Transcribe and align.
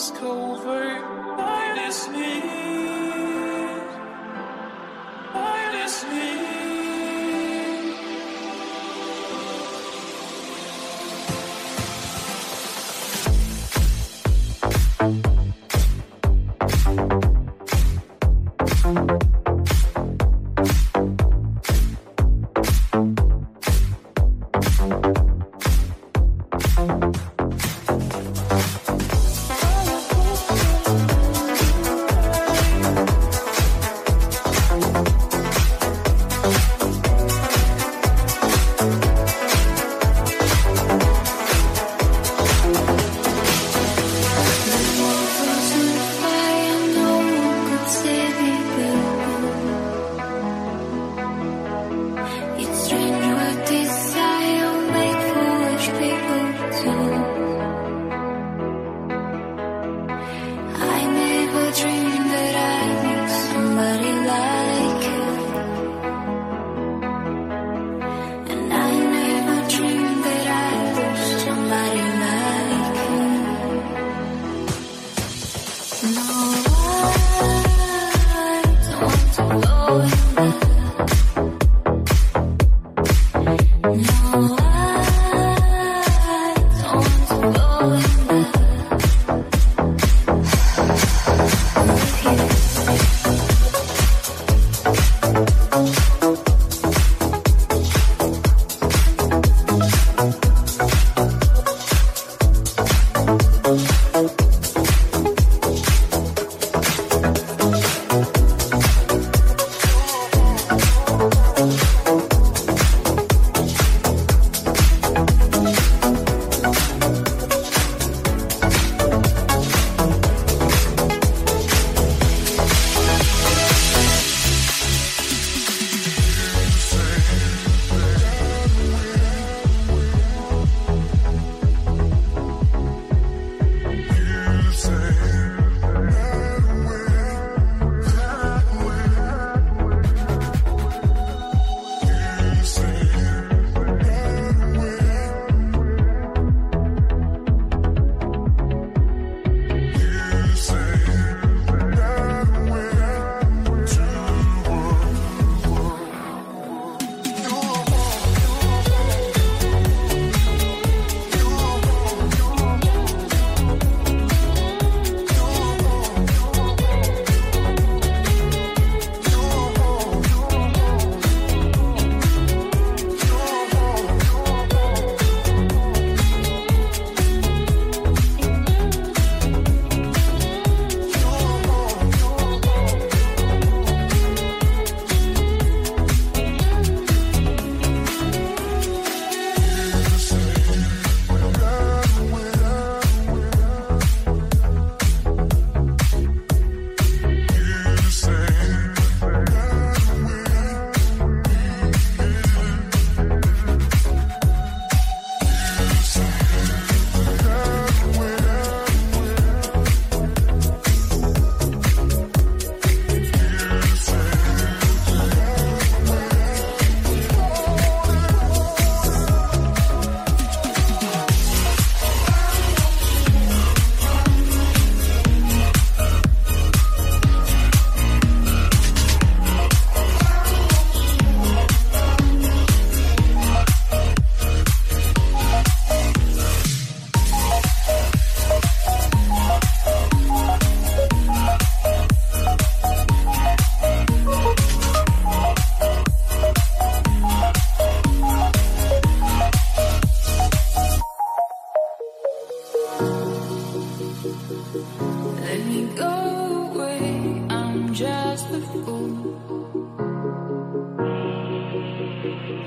No 0.00 0.49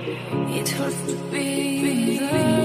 It 0.06 0.68
has 0.70 0.96
to 1.08 1.16
be. 1.32 2.63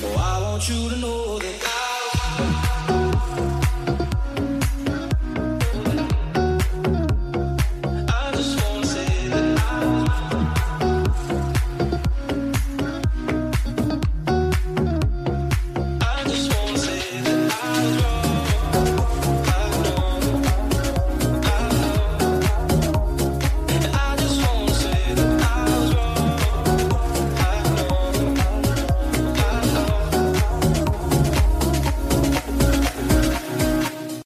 Oh, 0.00 0.14
I 0.16 0.40
want 0.42 0.68
you 0.68 0.88
to 0.88 0.96
know 0.96 1.38
that 1.38 1.62
I 1.64 2.77